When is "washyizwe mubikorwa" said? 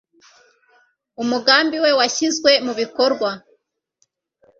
1.99-3.29